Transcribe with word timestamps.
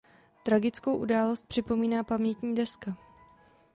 Tragickou 0.43 0.95
událost 0.97 1.47
připomíná 1.47 2.03
pamětní 2.03 2.55
deska. 2.55 2.97